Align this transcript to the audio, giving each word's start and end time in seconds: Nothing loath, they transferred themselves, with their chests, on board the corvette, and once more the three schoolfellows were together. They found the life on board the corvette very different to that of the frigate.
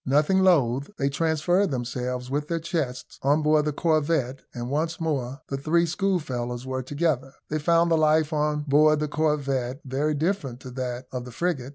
Nothing 0.03 0.39
loath, 0.39 0.89
they 0.97 1.09
transferred 1.09 1.69
themselves, 1.69 2.31
with 2.31 2.47
their 2.47 2.57
chests, 2.59 3.19
on 3.21 3.43
board 3.43 3.65
the 3.65 3.71
corvette, 3.71 4.39
and 4.51 4.71
once 4.71 4.99
more 4.99 5.41
the 5.49 5.57
three 5.57 5.85
schoolfellows 5.85 6.65
were 6.65 6.81
together. 6.81 7.33
They 7.51 7.59
found 7.59 7.91
the 7.91 7.97
life 7.97 8.33
on 8.33 8.61
board 8.63 8.99
the 8.99 9.07
corvette 9.07 9.79
very 9.85 10.15
different 10.15 10.59
to 10.61 10.71
that 10.71 11.05
of 11.11 11.25
the 11.25 11.31
frigate. 11.31 11.69